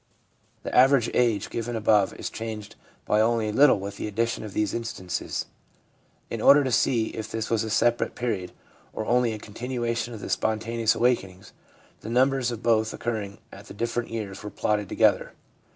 [0.63, 4.53] The average age given above is changed by only a little with the addition of
[4.55, 5.45] these instances.
[6.31, 8.51] In order to see if this was a separate period
[8.93, 11.53] or only a continuation of the' spontaneous awakenings/
[11.99, 15.33] the numbers of both occurring at the different years were plotted together.